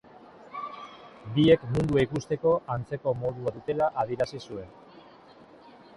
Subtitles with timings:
[1.35, 4.77] Biek mundua ikusteko antzeko modua dutela adierazi zuen